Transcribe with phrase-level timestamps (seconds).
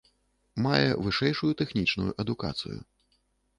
[0.67, 2.79] Мае вышэйшую тэхнічную адукацыю.